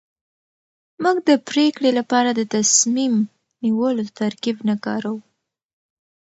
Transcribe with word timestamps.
موږ 1.03 1.17
د 1.27 1.29
پرېکړې 1.49 1.89
لپاره 1.99 2.29
د 2.33 2.41
تصميم 2.55 3.13
نيولو 3.63 4.03
ترکيب 4.19 4.57
نه 4.69 4.75
کاروو. 4.85 5.19